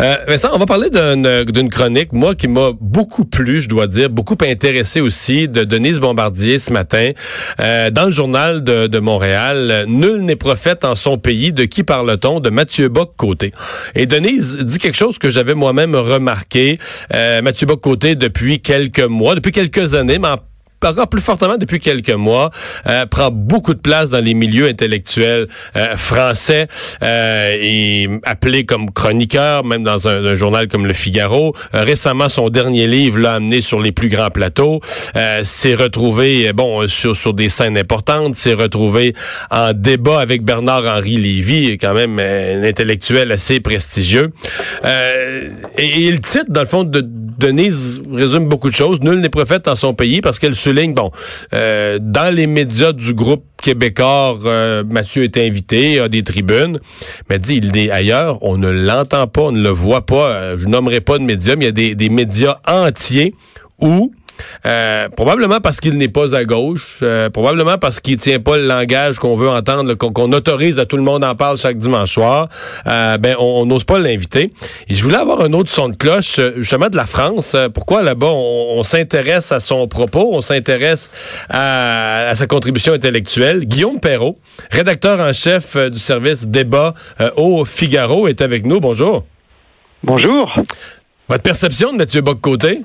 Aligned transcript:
Euh, 0.00 0.16
Vincent, 0.28 0.50
on 0.54 0.58
va 0.58 0.66
parler 0.66 0.90
d'une 0.90 1.68
chronique, 1.68 2.12
moi, 2.12 2.34
qui 2.34 2.48
m'a 2.48 2.70
beaucoup 2.80 3.24
plu, 3.24 3.60
je 3.60 3.68
dois 3.68 3.86
dire, 3.86 4.10
beaucoup 4.10 4.36
intéressé 4.42 5.00
aussi, 5.00 5.48
de 5.48 5.64
Denise 5.64 6.00
Bombardier 6.00 6.58
ce 6.58 6.72
matin, 6.72 7.12
euh, 7.60 7.90
dans 7.90 8.06
le 8.06 8.12
journal 8.12 8.62
de, 8.62 9.00
Montréal. 9.00 9.86
Nul 9.88 10.20
n'est 10.20 10.36
prophète 10.36 10.84
en 10.84 10.94
son 10.94 11.16
pays. 11.16 11.52
De 11.52 11.64
qui 11.64 11.84
parle-t-on? 11.84 12.40
De 12.40 12.50
Mathieu 12.50 12.88
Bock-Côté. 12.88 13.52
Et 13.94 14.06
Denise 14.06 14.58
dit 14.58 14.78
quelque 14.78 14.96
chose 14.96 15.18
que 15.18 15.30
j'avais 15.30 15.54
moi-même 15.54 15.94
remarqué. 15.94 16.78
Euh, 17.14 17.40
Mathieu 17.40 17.66
Bock-Côté, 17.66 18.14
depuis 18.14 18.60
quelques 18.60 19.00
mois, 19.00 19.34
depuis 19.34 19.52
quelques 19.52 19.94
années, 19.94 20.18
mais 20.18 20.28
encore 20.88 21.08
plus 21.08 21.20
fortement 21.20 21.56
depuis 21.56 21.78
quelques 21.78 22.10
mois, 22.10 22.50
euh, 22.86 23.06
prend 23.06 23.30
beaucoup 23.30 23.74
de 23.74 23.80
place 23.80 24.10
dans 24.10 24.22
les 24.24 24.34
milieux 24.34 24.66
intellectuels 24.66 25.46
euh, 25.76 25.96
français 25.96 26.68
euh, 27.02 27.56
et 27.60 28.08
appelé 28.24 28.64
comme 28.64 28.90
chroniqueur, 28.90 29.64
même 29.64 29.82
dans 29.82 30.08
un, 30.08 30.24
un 30.24 30.34
journal 30.34 30.68
comme 30.68 30.86
Le 30.86 30.92
Figaro. 30.92 31.54
Euh, 31.74 31.82
récemment, 31.84 32.28
son 32.28 32.48
dernier 32.48 32.86
livre 32.86 33.18
l'a 33.18 33.34
amené 33.34 33.60
sur 33.60 33.80
les 33.80 33.92
plus 33.92 34.08
grands 34.08 34.30
plateaux. 34.30 34.80
Euh, 35.16 35.44
s'est 35.44 35.74
retrouvé, 35.74 36.52
bon, 36.52 36.86
sur, 36.88 37.16
sur 37.16 37.34
des 37.34 37.48
scènes 37.48 37.78
importantes, 37.78 38.36
s'est 38.36 38.54
retrouvé 38.54 39.14
en 39.50 39.72
débat 39.72 40.20
avec 40.20 40.42
Bernard-Henri 40.42 41.16
Lévy, 41.16 41.78
quand 41.78 41.94
même 41.94 42.18
un 42.18 42.62
intellectuel 42.62 43.32
assez 43.32 43.60
prestigieux. 43.60 44.32
et, 45.78 46.06
et 46.06 46.10
le 46.10 46.18
titre, 46.18 46.46
dans 46.48 46.60
le 46.60 46.66
fond, 46.66 46.84
de 46.84 47.06
Denise 47.40 48.02
résume 48.12 48.48
beaucoup 48.48 48.68
de 48.68 48.74
choses. 48.74 49.00
Nul 49.00 49.20
n'est 49.20 49.30
prophète 49.30 49.64
dans 49.64 49.74
son 49.74 49.94
pays 49.94 50.20
parce 50.20 50.38
qu'elle 50.38 50.54
souligne, 50.54 50.92
bon, 50.92 51.10
euh, 51.54 51.98
dans 52.00 52.34
les 52.34 52.46
médias 52.46 52.92
du 52.92 53.14
groupe 53.14 53.44
québécois, 53.62 54.36
euh, 54.44 54.84
Mathieu 54.88 55.24
est 55.24 55.38
invité, 55.38 56.00
a 56.00 56.08
des 56.08 56.22
tribunes, 56.22 56.78
mais 57.28 57.38
dit, 57.38 57.56
il 57.56 57.76
est 57.76 57.90
ailleurs, 57.90 58.38
on 58.42 58.58
ne 58.58 58.68
l'entend 58.68 59.26
pas, 59.26 59.42
on 59.42 59.52
ne 59.52 59.62
le 59.62 59.70
voit 59.70 60.04
pas, 60.04 60.28
euh, 60.28 60.56
je 60.60 60.66
nommerai 60.66 61.00
pas 61.00 61.18
de 61.18 61.24
médias, 61.24 61.56
mais 61.56 61.64
il 61.64 61.68
y 61.68 61.70
a 61.70 61.72
des, 61.72 61.94
des 61.94 62.10
médias 62.10 62.58
entiers 62.68 63.34
où 63.78 64.12
euh, 64.66 65.08
probablement 65.08 65.60
parce 65.60 65.80
qu'il 65.80 65.96
n'est 65.96 66.08
pas 66.08 66.34
à 66.34 66.44
gauche, 66.44 66.98
euh, 67.02 67.30
probablement 67.30 67.78
parce 67.78 68.00
qu'il 68.00 68.16
tient 68.16 68.40
pas 68.40 68.56
le 68.56 68.66
langage 68.66 69.18
qu'on 69.18 69.36
veut 69.36 69.48
entendre, 69.48 69.94
qu'on 69.94 70.32
autorise 70.32 70.78
à 70.78 70.86
tout 70.86 70.96
le 70.96 71.02
monde 71.02 71.24
en 71.24 71.34
parle 71.34 71.56
chaque 71.56 71.78
dimanche 71.78 72.12
soir. 72.12 72.48
Euh, 72.86 73.18
ben 73.18 73.36
on 73.38 73.66
n'ose 73.66 73.84
pas 73.84 73.98
l'inviter. 73.98 74.52
Et 74.88 74.94
je 74.94 75.02
voulais 75.02 75.16
avoir 75.16 75.40
un 75.40 75.52
autre 75.52 75.70
son 75.70 75.88
de 75.88 75.96
cloche, 75.96 76.40
justement 76.56 76.88
de 76.88 76.96
la 76.96 77.06
France. 77.06 77.56
Pourquoi 77.74 78.02
là-bas 78.02 78.30
on, 78.30 78.82
s'intéresse 78.82 79.52
à 79.52 79.60
son 79.60 79.86
propos, 79.88 80.30
on 80.32 80.40
s'intéresse 80.40 81.10
à, 81.48 82.28
à, 82.28 82.34
sa 82.34 82.46
contribution 82.46 82.92
intellectuelle? 82.92 83.64
Guillaume 83.64 84.00
Perrault, 84.00 84.38
rédacteur 84.70 85.20
en 85.20 85.32
chef 85.32 85.76
du 85.76 85.98
service 85.98 86.46
débat 86.46 86.94
au 87.36 87.64
Figaro, 87.64 88.28
est 88.28 88.40
avec 88.40 88.64
nous. 88.64 88.80
Bonjour. 88.80 89.24
Bonjour. 90.02 90.50
Votre 91.28 91.42
perception 91.42 91.92
de 91.92 91.98
Mathieu 91.98 92.22
Bock-Côté? 92.22 92.80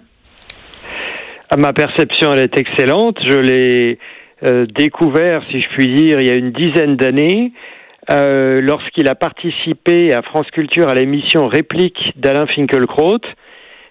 À 1.49 1.57
ma 1.57 1.73
perception, 1.73 2.31
elle 2.31 2.39
est 2.39 2.57
excellente. 2.57 3.19
Je 3.23 3.37
l'ai 3.37 3.99
euh, 4.43 4.65
découvert, 4.65 5.43
si 5.51 5.61
je 5.61 5.67
puis 5.69 5.93
dire, 5.93 6.19
il 6.19 6.27
y 6.27 6.31
a 6.31 6.35
une 6.35 6.51
dizaine 6.51 6.95
d'années, 6.95 7.51
euh, 8.11 8.61
lorsqu'il 8.61 9.07
a 9.09 9.15
participé 9.15 10.13
à 10.13 10.23
France 10.23 10.49
Culture 10.51 10.89
à 10.89 10.95
l'émission 10.95 11.47
Réplique 11.47 12.13
d'Alain 12.15 12.47
Finkielkraut. 12.47 13.21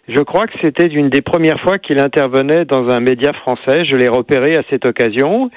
Je 0.09 0.21
crois 0.23 0.47
que 0.47 0.55
c'était 0.63 0.89
une 0.89 1.09
des 1.09 1.23
premières 1.23 1.61
fois 1.61 1.79
qu'il 1.79 1.99
intervenait 1.99 2.65
dans 2.65 2.89
un 2.89 3.01
média 3.01 3.33
français. 3.33 3.85
Je 3.85 3.95
l'ai 3.95 4.09
repéré 4.09 4.57
à 4.57 4.63
cette 4.69 4.85
occasion. 4.85 5.51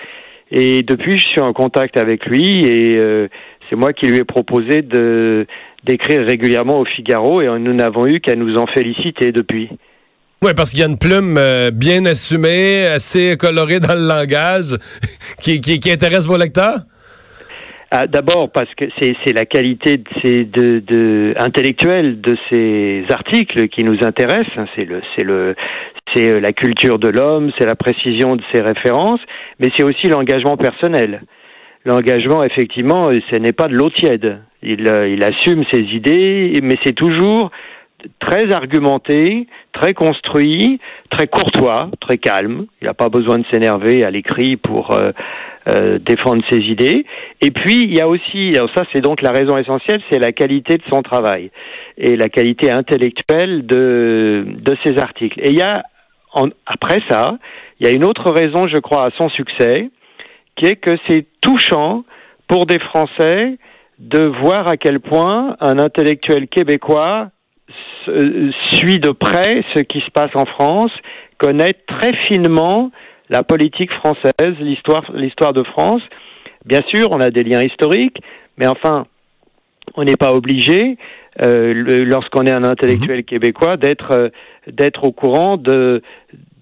Et 0.52 0.84
depuis, 0.84 1.18
je 1.18 1.26
suis 1.28 1.42
en 1.42 1.52
contact 1.52 1.98
avec 1.98 2.26
lui 2.26 2.66
et 2.66 2.92
euh, 2.92 3.28
c'est 3.70 3.76
moi 3.76 3.92
qui 3.92 4.08
lui 4.08 4.18
ai 4.18 4.24
proposé 4.24 4.82
d'écrire 4.82 6.26
régulièrement 6.26 6.80
au 6.80 6.86
Figaro 6.86 7.42
et 7.42 7.48
nous 7.60 7.74
n'avons 7.74 8.08
eu 8.08 8.20
qu'à 8.20 8.36
nous 8.36 8.56
en 8.56 8.68
féliciter 8.68 9.32
depuis. 9.32 9.70
Oui, 10.44 10.52
parce 10.56 10.70
qu'il 10.70 10.82
y 10.82 10.84
a 10.84 10.88
une 10.88 11.00
plume 11.00 11.36
euh, 11.38 11.72
bien 11.72 12.06
assumée, 12.06 12.86
assez 12.86 13.36
colorée 13.38 13.80
dans 13.80 13.96
le 13.96 14.08
langage, 14.08 14.78
qui, 15.42 15.60
qui, 15.60 15.92
intéresse 15.92 16.28
vos 16.28 16.38
lecteurs? 16.38 16.78
Ah, 17.90 18.06
D'abord 18.06 18.52
parce 18.52 18.70
que 18.76 18.86
c'est 19.02 19.34
la 19.34 19.46
qualité 19.46 19.98
de 19.98 20.44
de, 20.44 20.80
de, 20.80 21.34
intellectuelle 21.38 22.22
de 22.22 22.38
ces 22.52 23.06
articles 23.10 23.68
qui 23.70 23.84
nous 23.84 23.98
intéresse. 24.04 24.46
Hein. 24.58 24.66
C'est 24.76 24.88
c'est 26.14 26.28
euh, 26.28 26.40
la 26.40 26.52
culture 26.52 27.00
de 27.00 27.08
l'homme, 27.08 27.52
c'est 27.58 27.66
la 27.66 27.76
précision 27.76 28.36
de 28.36 28.44
ses 28.54 28.62
références, 28.62 29.22
mais 29.60 29.70
c'est 29.76 29.84
aussi 29.84 30.08
l'engagement 30.08 30.58
personnel. 30.58 31.22
L'engagement, 31.86 32.44
effectivement, 32.44 33.10
ce 33.12 33.40
n'est 33.40 33.54
pas 33.54 33.70
de 33.70 33.74
l'eau 33.74 33.90
tiède. 33.90 34.40
Il, 34.62 34.88
euh, 34.92 35.08
il 35.08 35.24
assume 35.24 35.64
ses 35.72 35.80
idées, 35.80 36.60
mais 36.62 36.76
c'est 36.86 36.96
toujours 36.96 37.50
très 38.20 38.52
argumenté, 38.54 39.48
très 39.74 39.94
construit, 39.94 40.80
très 41.10 41.28
courtois, 41.28 41.90
très 42.00 42.18
calme. 42.18 42.66
Il 42.82 42.86
n'a 42.86 42.94
pas 42.94 43.10
besoin 43.10 43.40
de 43.40 43.46
s'énerver 43.52 44.04
à 44.04 44.12
l'écrit 44.12 44.56
pour 44.56 44.92
euh, 44.92 45.10
euh, 45.68 45.98
défendre 46.00 46.44
ses 46.50 46.60
idées. 46.60 47.06
Et 47.42 47.52
puis 47.52 47.84
il 47.84 47.98
y 47.98 48.02
a 48.02 48.08
aussi, 48.08 48.52
alors 48.56 48.70
ça 48.76 48.84
c'est 48.94 49.02
donc 49.02 49.22
la 49.22 49.32
raison 49.32 49.58
essentielle, 49.58 50.02
c'est 50.12 50.20
la 50.20 50.32
qualité 50.32 50.78
de 50.78 50.84
son 50.92 51.02
travail 51.02 51.52
et 51.98 52.16
la 52.16 52.30
qualité 52.30 52.72
intellectuelle 52.72 53.66
de 53.66 54.46
de 54.48 54.78
ses 54.86 54.98
articles. 55.00 55.40
Et 55.42 55.50
il 55.50 55.58
y 55.58 55.64
a 55.64 55.84
en, 56.34 56.50
après 56.66 57.00
ça, 57.10 57.38
il 57.80 57.88
y 57.88 57.90
a 57.90 57.94
une 57.94 58.06
autre 58.06 58.32
raison, 58.32 58.68
je 58.68 58.78
crois, 58.78 59.06
à 59.06 59.10
son 59.18 59.30
succès, 59.30 59.90
qui 60.56 60.66
est 60.66 60.76
que 60.76 60.96
c'est 61.08 61.26
touchant 61.42 62.04
pour 62.48 62.66
des 62.66 62.80
Français 62.80 63.58
de 64.00 64.20
voir 64.42 64.68
à 64.68 64.78
quel 64.78 65.00
point 65.00 65.56
un 65.60 65.80
intellectuel 65.80 66.48
québécois 66.48 67.30
suit 68.72 69.00
de 69.00 69.12
près 69.12 69.64
ce 69.76 69.82
qui 69.82 70.00
se 70.00 70.10
passe 70.12 70.32
en 70.36 70.46
France, 70.46 70.92
connaît 71.38 71.74
très 71.74 72.16
finement 72.26 72.92
la 73.30 73.44
politique 73.44 73.92
française, 73.94 74.56
l'histoire, 74.60 75.04
l'histoire 75.14 75.54
de 75.54 75.64
France. 75.64 76.02
Bien 76.66 76.82
sûr, 76.94 77.10
on 77.12 77.20
a 77.20 77.30
des 77.30 77.44
liens 77.44 77.62
historiques, 77.62 78.18
mais 78.58 78.68
enfin, 78.68 79.06
on 79.96 80.04
n'est 80.04 80.16
pas 80.16 80.34
obligé, 80.34 80.98
euh, 81.42 82.04
lorsqu'on 82.04 82.46
est 82.46 82.52
un 82.52 82.64
intellectuel 82.64 83.20
mmh. 83.20 83.24
québécois, 83.24 83.78
d'être 83.78 84.12
euh, 84.12 84.30
d'être 84.68 85.04
au 85.06 85.12
courant 85.12 85.56
de, 85.58 86.02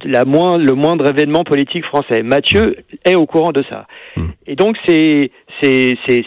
la 0.04 0.26
moins, 0.26 0.58
le 0.58 0.74
moindre 0.74 1.10
événement 1.10 1.44
politique 1.44 1.86
français. 1.86 2.24
Mathieu 2.24 2.78
est 3.04 3.16
au 3.16 3.26
courant 3.26 3.52
de 3.52 3.64
ça. 3.70 3.88
Mmh. 4.18 4.22
Et 4.48 4.56
donc 4.56 4.78
c'est 4.88 5.32
c'est 5.62 5.98
c'est 6.08 6.24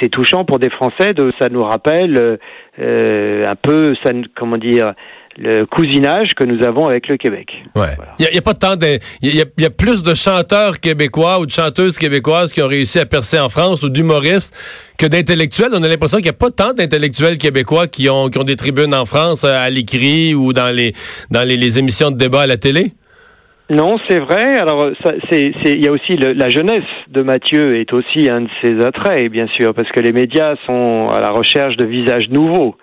c'est 0.00 0.08
touchant 0.08 0.44
pour 0.44 0.58
des 0.58 0.70
Français 0.70 1.12
de 1.14 1.32
ça 1.40 1.48
nous 1.48 1.62
rappelle 1.62 2.38
euh, 2.78 3.44
un 3.46 3.54
peu 3.56 3.92
ça 4.02 4.12
comment 4.34 4.56
dire 4.56 4.94
le 5.38 5.66
cousinage 5.66 6.34
que 6.34 6.44
nous 6.44 6.64
avons 6.66 6.88
avec 6.88 7.08
le 7.08 7.16
Québec. 7.16 7.48
Ouais. 7.74 7.96
Il 8.18 8.26
n'y 8.30 8.36
a, 8.36 8.38
a, 8.38 8.42
pas 8.42 8.54
tant 8.54 8.76
de, 8.76 8.98
il 9.22 9.34
y 9.34 9.40
a, 9.40 9.44
y 9.58 9.64
a, 9.64 9.70
plus 9.70 10.02
de 10.02 10.14
chanteurs 10.14 10.80
québécois 10.80 11.40
ou 11.40 11.46
de 11.46 11.50
chanteuses 11.50 11.98
québécoises 11.98 12.52
qui 12.52 12.62
ont 12.62 12.68
réussi 12.68 12.98
à 12.98 13.06
percer 13.06 13.38
en 13.38 13.48
France 13.48 13.82
ou 13.82 13.88
d'humoristes 13.88 14.54
que 14.98 15.06
d'intellectuels. 15.06 15.70
On 15.72 15.82
a 15.82 15.88
l'impression 15.88 16.18
qu'il 16.18 16.26
n'y 16.26 16.30
a 16.30 16.34
pas 16.34 16.50
tant 16.50 16.74
d'intellectuels 16.74 17.38
québécois 17.38 17.86
qui 17.86 18.08
ont, 18.08 18.28
qui 18.28 18.38
ont 18.38 18.44
des 18.44 18.56
tribunes 18.56 18.94
en 18.94 19.06
France 19.06 19.44
euh, 19.44 19.56
à 19.56 19.70
l'écrit 19.70 20.34
ou 20.34 20.52
dans 20.52 20.74
les, 20.74 20.92
dans 21.30 21.46
les, 21.46 21.56
les 21.56 21.78
émissions 21.78 22.10
de 22.10 22.16
débat 22.16 22.42
à 22.42 22.46
la 22.46 22.56
télé. 22.56 22.92
Non, 23.70 23.96
c'est 24.06 24.18
vrai. 24.18 24.58
Alors, 24.58 24.90
il 25.30 25.82
y 25.82 25.88
a 25.88 25.92
aussi 25.92 26.16
le, 26.16 26.32
la 26.32 26.50
jeunesse 26.50 26.84
de 27.08 27.22
Mathieu 27.22 27.80
est 27.80 27.92
aussi 27.94 28.28
un 28.28 28.42
de 28.42 28.48
ses 28.60 28.78
attraits, 28.84 29.30
bien 29.30 29.46
sûr, 29.46 29.72
parce 29.72 29.90
que 29.90 30.00
les 30.00 30.12
médias 30.12 30.56
sont 30.66 31.08
à 31.10 31.20
la 31.20 31.30
recherche 31.30 31.76
de 31.78 31.86
visages 31.86 32.28
nouveaux. 32.28 32.76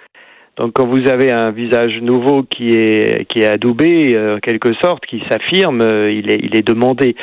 Donc 0.59 0.73
quand 0.73 0.85
vous 0.85 1.07
avez 1.07 1.31
un 1.31 1.51
visage 1.51 2.01
nouveau 2.01 2.43
qui 2.43 2.75
est 2.75 3.25
qui 3.29 3.39
est 3.39 3.47
adoubé 3.47 4.13
euh, 4.13 4.35
en 4.35 4.39
quelque 4.39 4.73
sorte, 4.83 5.05
qui 5.05 5.23
s'affirme, 5.29 5.79
euh, 5.79 6.11
il 6.11 6.31
est 6.31 6.39
il 6.43 6.57
est 6.57 6.67
demandé. 6.67 7.15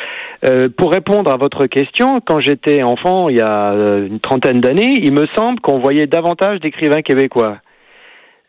Euh, 0.47 0.69
pour 0.75 0.91
répondre 0.91 1.31
à 1.31 1.37
votre 1.37 1.67
question, 1.67 2.23
quand 2.25 2.41
j'étais 2.41 2.83
enfant 2.83 3.29
il 3.29 3.37
y 3.37 3.43
a 3.43 3.73
une 3.73 4.21
trentaine 4.21 4.63
d'années, 4.63 4.95
il 5.03 5.13
me 5.13 5.27
semble 5.37 5.61
qu'on 5.61 5.79
voyait 5.79 6.07
davantage 6.07 6.61
d'écrivains 6.61 7.03
québécois. 7.03 7.59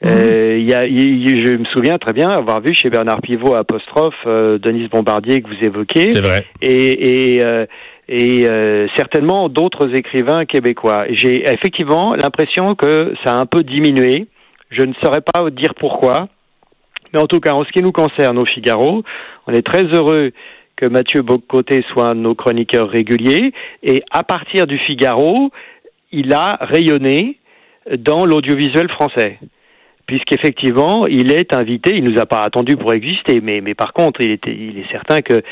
Mmh. 0.03 0.07
Euh, 0.07 0.57
y 0.59 0.73
a, 0.73 0.85
y, 0.85 1.35
je 1.35 1.57
me 1.57 1.65
souviens 1.65 1.97
très 1.97 2.13
bien 2.13 2.29
avoir 2.29 2.61
vu 2.61 2.73
chez 2.73 2.89
Bernard 2.89 3.19
Pivot 3.19 3.55
apostrophe 3.55 4.25
Denise 4.25 4.89
Bombardier 4.89 5.41
que 5.41 5.49
vous 5.49 5.65
évoquez. 5.65 6.11
C'est 6.11 6.21
vrai. 6.21 6.45
Et, 6.61 7.35
et 7.35 7.41
et 8.09 8.45
certainement 8.95 9.49
d'autres 9.49 9.93
écrivains 9.93 10.45
québécois. 10.45 11.07
J'ai 11.09 11.43
effectivement 11.49 12.13
l'impression 12.13 12.73
que 12.73 13.13
ça 13.25 13.33
a 13.33 13.37
un 13.37 13.45
peu 13.45 13.63
diminué 13.63 14.27
Je 14.69 14.83
ne 14.83 14.93
saurais 14.95 15.21
pas 15.21 15.49
dire 15.49 15.73
pourquoi. 15.75 16.27
Mais 17.13 17.19
en 17.19 17.27
tout 17.27 17.39
cas, 17.39 17.53
en 17.53 17.63
ce 17.63 17.71
qui 17.71 17.81
nous 17.81 17.91
concerne 17.91 18.37
au 18.37 18.45
Figaro, 18.45 19.03
on 19.47 19.53
est 19.53 19.65
très 19.65 19.85
heureux 19.85 20.31
que 20.75 20.85
Mathieu 20.85 21.21
Bocoté 21.21 21.83
soit 21.91 22.09
un 22.09 22.15
de 22.15 22.19
nos 22.19 22.35
chroniqueurs 22.35 22.89
réguliers. 22.89 23.53
Et 23.83 24.03
à 24.11 24.23
partir 24.23 24.67
du 24.67 24.77
Figaro, 24.77 25.51
il 26.11 26.33
a 26.33 26.57
rayonné 26.61 27.39
dans 27.97 28.25
l'audiovisuel 28.25 28.89
français 28.89 29.39
puisqu'effectivement, 30.07 31.05
il 31.05 31.33
est 31.33 31.53
invité, 31.53 31.91
il 31.93 32.03
nous 32.05 32.19
a 32.19 32.25
pas 32.25 32.43
attendu 32.43 32.77
pour 32.77 32.93
exister, 32.93 33.41
mais, 33.41 33.59
mais 33.61 33.75
par 33.75 33.91
contre, 33.91 34.21
il, 34.21 34.31
était, 34.31 34.55
il 34.55 34.79
est 34.79 34.89
certain 34.89 35.21
que 35.21 35.43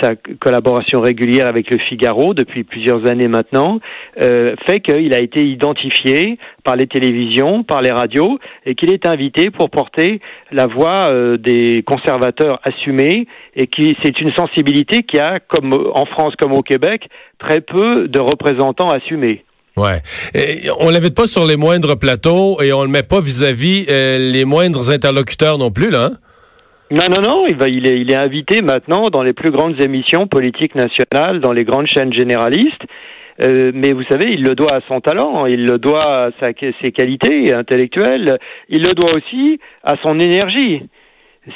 sa 0.00 0.16
collaboration 0.40 1.00
régulière 1.00 1.46
avec 1.46 1.70
le 1.70 1.78
Figaro, 1.78 2.34
depuis 2.34 2.64
plusieurs 2.64 3.08
années 3.08 3.28
maintenant, 3.28 3.78
euh, 4.20 4.56
fait 4.66 4.80
qu'il 4.80 5.14
a 5.14 5.18
été 5.18 5.46
identifié 5.46 6.38
par 6.64 6.74
les 6.74 6.86
télévisions, 6.86 7.62
par 7.62 7.82
les 7.82 7.90
radios, 7.90 8.38
et 8.66 8.74
qu'il 8.74 8.92
est 8.92 9.06
invité 9.06 9.50
pour 9.50 9.70
porter 9.70 10.20
la 10.50 10.66
voix 10.66 11.12
euh, 11.12 11.36
des 11.36 11.84
conservateurs 11.86 12.60
assumés, 12.64 13.28
et 13.54 13.68
qui 13.68 13.96
c'est 14.02 14.20
une 14.20 14.32
sensibilité 14.32 15.04
qui 15.04 15.20
a, 15.20 15.38
comme 15.38 15.72
en 15.72 16.04
France 16.06 16.34
comme 16.36 16.52
au 16.52 16.62
Québec, 16.62 17.08
très 17.38 17.60
peu 17.60 18.08
de 18.08 18.20
représentants 18.20 18.90
assumés. 18.90 19.44
Ouais. 19.76 20.02
Et 20.34 20.68
on 20.80 20.90
l'invite 20.90 21.14
pas 21.16 21.26
sur 21.26 21.46
les 21.46 21.56
moindres 21.56 21.98
plateaux 21.98 22.60
et 22.60 22.72
on 22.72 22.82
le 22.82 22.88
met 22.88 23.02
pas 23.02 23.20
vis-à-vis 23.20 23.86
euh, 23.88 24.18
les 24.18 24.44
moindres 24.44 24.90
interlocuteurs 24.90 25.58
non 25.58 25.70
plus, 25.70 25.90
là. 25.90 26.06
Hein? 26.06 26.16
Non, 26.90 27.08
non, 27.08 27.20
non, 27.20 27.46
il, 27.48 27.56
va, 27.56 27.68
il, 27.68 27.86
est, 27.86 28.16
invité 28.16 28.62
maintenant 28.62 29.10
dans 29.10 29.22
les 29.22 29.32
plus 29.32 29.52
grandes 29.52 29.80
émissions 29.80 30.26
politiques 30.26 30.74
nationales, 30.74 31.40
dans 31.40 31.52
les 31.52 31.62
grandes 31.62 31.86
chaînes 31.86 32.12
généralistes. 32.12 32.82
Euh, 33.42 33.70
mais 33.72 33.92
vous 33.92 34.02
savez, 34.10 34.26
il 34.32 34.42
le 34.42 34.56
doit 34.56 34.74
à 34.74 34.80
son 34.88 35.00
talent, 35.00 35.46
il 35.46 35.64
le 35.64 35.78
doit 35.78 36.26
à 36.26 36.30
ses 36.42 36.90
qualités 36.90 37.54
intellectuelles, 37.54 38.38
il 38.68 38.82
le 38.82 38.92
doit 38.92 39.12
aussi 39.16 39.60
à 39.84 39.94
son 40.02 40.18
énergie. 40.18 40.82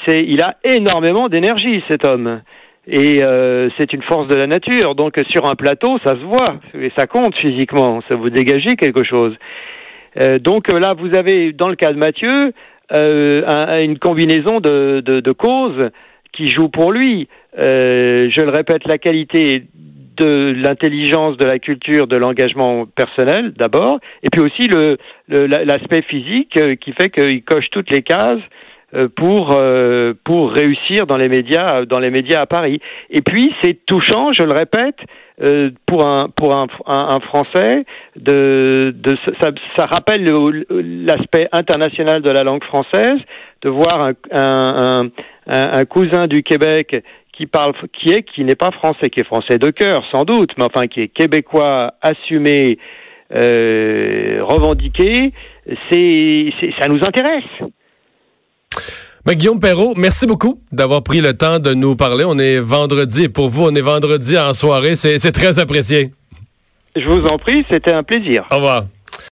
Il 0.06 0.40
a 0.40 0.56
énormément 0.64 1.28
d'énergie, 1.28 1.82
cet 1.90 2.06
homme. 2.06 2.40
Et 2.86 3.22
euh, 3.22 3.70
c'est 3.78 3.92
une 3.92 4.02
force 4.02 4.28
de 4.28 4.34
la 4.34 4.46
nature. 4.46 4.94
Donc 4.94 5.14
sur 5.30 5.46
un 5.46 5.54
plateau, 5.54 5.98
ça 6.04 6.12
se 6.12 6.24
voit 6.24 6.60
et 6.74 6.92
ça 6.96 7.06
compte 7.06 7.34
physiquement. 7.36 8.00
Ça 8.08 8.16
vous 8.16 8.28
dégagez 8.28 8.76
quelque 8.76 9.04
chose. 9.04 9.34
Euh, 10.20 10.38
donc 10.38 10.70
là, 10.70 10.94
vous 10.94 11.16
avez 11.16 11.52
dans 11.52 11.68
le 11.68 11.76
cas 11.76 11.92
de 11.92 11.98
Mathieu 11.98 12.52
euh, 12.92 13.82
une 13.82 13.98
combinaison 13.98 14.60
de, 14.60 15.00
de, 15.00 15.20
de, 15.20 15.32
causes 15.32 15.90
qui 16.32 16.46
jouent 16.46 16.68
pour 16.68 16.92
lui. 16.92 17.28
Euh, 17.58 18.28
je 18.30 18.40
le 18.42 18.50
répète, 18.50 18.86
la 18.86 18.98
qualité 18.98 19.64
de 20.16 20.52
l'intelligence, 20.52 21.36
de 21.36 21.44
la 21.44 21.58
culture, 21.58 22.06
de 22.06 22.16
l'engagement 22.16 22.86
personnel 22.86 23.52
d'abord, 23.56 23.98
et 24.22 24.28
puis 24.30 24.40
aussi 24.40 24.68
l'aspect 25.28 26.02
physique 26.02 26.56
euh, 26.56 26.76
qui 26.76 26.92
fait 26.92 27.10
qu'il 27.10 27.42
coche 27.42 27.68
toutes 27.70 27.90
les 27.90 28.02
cases 28.02 28.42
pour 29.16 29.52
euh, 29.52 30.14
pour 30.24 30.52
réussir 30.52 31.06
dans 31.06 31.16
les 31.16 31.28
médias 31.28 31.84
dans 31.84 31.98
les 31.98 32.10
médias 32.10 32.40
à 32.40 32.46
Paris. 32.46 32.80
Et 33.10 33.22
puis 33.22 33.52
c'est 33.62 33.84
touchant, 33.86 34.32
je 34.32 34.42
le 34.42 34.52
répète, 34.52 34.96
euh, 35.42 35.70
pour 35.86 36.06
un 36.06 36.28
pour 36.28 36.56
un, 36.56 36.66
un, 36.86 37.18
français 37.20 37.84
de, 38.14 38.94
de 38.94 39.16
ça, 39.40 39.50
ça 39.76 39.86
rappelle 39.86 40.24
l'aspect 40.70 41.48
international 41.50 42.22
de 42.22 42.30
la 42.30 42.42
langue 42.42 42.62
française 42.62 43.18
de 43.62 43.68
voir 43.68 44.06
un, 44.06 44.14
un, 44.30 45.10
un, 45.48 45.84
cousin 45.86 46.26
du 46.26 46.44
Québec 46.44 47.02
qui 47.32 47.46
parle 47.46 47.72
qui 47.92 48.12
est 48.12 48.22
qui 48.22 48.44
n'est 48.44 48.54
pas 48.54 48.70
français 48.70 49.10
qui 49.10 49.20
est 49.20 49.26
français 49.26 49.58
de 49.58 49.70
cœur 49.70 50.04
sans 50.12 50.22
doute 50.22 50.50
mais 50.56 50.64
enfin 50.64 50.86
qui 50.86 51.00
est 51.00 51.08
québécois 51.08 51.94
assumé 52.00 52.78
euh, 53.34 54.38
revendiqué 54.42 55.32
c'est 55.90 56.50
ça 56.78 56.86
nous 56.86 57.02
intéresse 57.02 57.42
ben, 59.24 59.34
Guillaume 59.34 59.60
Perrault, 59.60 59.94
merci 59.96 60.26
beaucoup 60.26 60.60
d'avoir 60.72 61.02
pris 61.02 61.20
le 61.20 61.34
temps 61.34 61.58
de 61.58 61.74
nous 61.74 61.96
parler. 61.96 62.24
On 62.26 62.38
est 62.38 62.58
vendredi 62.58 63.24
et 63.24 63.28
pour 63.28 63.48
vous, 63.48 63.64
on 63.64 63.74
est 63.74 63.80
vendredi 63.80 64.38
en 64.38 64.52
soirée. 64.52 64.94
C'est 64.96 65.32
très 65.32 65.58
apprécié. 65.58 66.10
Je 66.96 67.08
vous 67.08 67.24
en 67.26 67.38
prie, 67.38 67.64
c'était 67.70 67.92
un 67.92 68.02
plaisir. 68.02 68.46
Au 68.50 68.56
revoir. 68.56 68.84